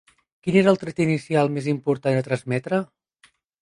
Quin 0.47 0.57
era 0.61 0.71
el 0.71 0.79
tret 0.85 1.03
inicial 1.05 1.53
més 1.59 1.71
important 1.77 2.21
a 2.23 2.27
transmetre? 2.33 2.85